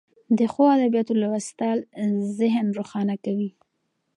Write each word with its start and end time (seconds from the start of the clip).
د 0.37 0.39
ښو 0.51 0.63
ادبیاتو 0.77 1.13
لوستل 1.21 1.77
ذهن 2.39 2.65
روښانه 2.77 3.15
کوي. 3.25 3.49